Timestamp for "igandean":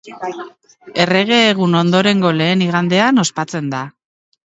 2.69-3.25